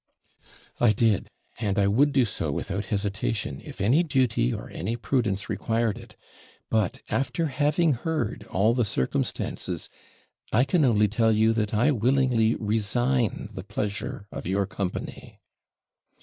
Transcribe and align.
'I 0.79 0.93
did; 0.93 1.27
and 1.59 1.77
I 1.77 1.85
would 1.85 2.11
do 2.11 2.25
so 2.25 2.51
without 2.51 2.85
hesitation, 2.85 3.61
if 3.63 3.79
any 3.79 4.01
duty 4.01 4.51
or 4.51 4.67
any 4.71 4.95
prudence 4.97 5.47
required 5.47 5.99
it. 5.99 6.15
But, 6.71 7.03
after 7.11 7.45
having 7.49 7.93
heard 7.93 8.47
all 8.49 8.73
the 8.73 8.83
circumstances, 8.83 9.91
I 10.51 10.63
can 10.63 10.83
only 10.85 11.07
tell 11.07 11.31
you 11.31 11.53
that 11.53 11.75
I 11.75 11.91
willingly 11.91 12.55
resign 12.55 13.49
the 13.53 13.63
pleasure 13.63 14.25
of 14.31 14.47
your 14.47 14.65
company.' 14.65 15.39